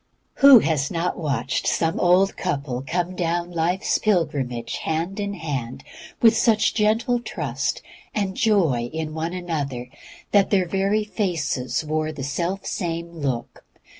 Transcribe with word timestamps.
Who 0.41 0.57
has 0.57 0.89
not 0.89 1.15
watched 1.19 1.67
some 1.67 1.99
old 1.99 2.35
couple 2.35 2.83
come 2.87 3.15
down 3.15 3.51
life's 3.51 3.99
pilgrimage 3.99 4.77
hand 4.77 5.19
in 5.19 5.35
hand, 5.35 5.83
with 6.23 6.35
such 6.35 6.73
gentle 6.73 7.19
trust 7.19 7.83
and 8.15 8.35
joy 8.35 8.89
in 8.93 9.13
one 9.13 9.33
another 9.33 9.89
that 10.31 10.49
their 10.49 10.67
very 10.67 11.03
faces 11.03 11.85
wore 11.85 12.11
the 12.11 12.23
self 12.23 12.65
same 12.65 13.11
look? 13.11 13.63